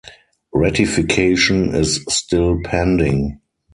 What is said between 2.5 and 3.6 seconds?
pending.